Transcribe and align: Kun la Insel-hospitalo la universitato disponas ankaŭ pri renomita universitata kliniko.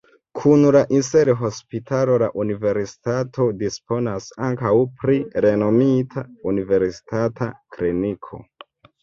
Kun 0.37 0.61
la 0.75 0.79
Insel-hospitalo 0.99 2.15
la 2.23 2.29
universitato 2.43 3.47
disponas 3.59 4.31
ankaŭ 4.47 4.73
pri 5.03 5.19
renomita 5.47 6.25
universitata 6.55 7.51
kliniko. 7.79 8.43